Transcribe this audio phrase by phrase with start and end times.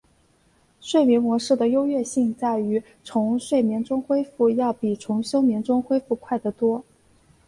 [0.79, 6.83] 睡眠模式的优越性在于从睡眠中恢复要比从休眠中恢复快得多。